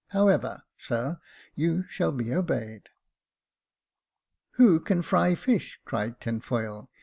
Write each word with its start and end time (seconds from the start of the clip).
However, 0.07 0.63
sir, 0.79 1.19
you 1.53 1.83
shall 1.87 2.11
be 2.11 2.33
obeyed." 2.33 2.89
"Who 4.53 4.79
can 4.79 5.03
fry 5.03 5.35
fish?" 5.35 5.79
cried 5.85 6.19
Tinfoil. 6.19 6.89